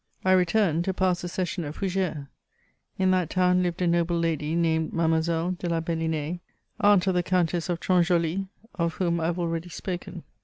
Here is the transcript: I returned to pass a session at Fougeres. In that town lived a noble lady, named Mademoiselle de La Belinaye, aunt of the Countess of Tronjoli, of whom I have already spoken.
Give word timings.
I 0.25 0.31
returned 0.31 0.83
to 0.85 0.95
pass 0.95 1.23
a 1.23 1.27
session 1.27 1.63
at 1.63 1.75
Fougeres. 1.75 2.25
In 2.97 3.11
that 3.11 3.29
town 3.29 3.61
lived 3.61 3.83
a 3.83 3.87
noble 3.87 4.17
lady, 4.17 4.55
named 4.55 4.93
Mademoiselle 4.93 5.51
de 5.51 5.69
La 5.69 5.79
Belinaye, 5.79 6.39
aunt 6.79 7.05
of 7.05 7.13
the 7.13 7.21
Countess 7.21 7.69
of 7.69 7.79
Tronjoli, 7.79 8.47
of 8.73 8.95
whom 8.95 9.19
I 9.19 9.25
have 9.27 9.37
already 9.37 9.69
spoken. 9.69 10.23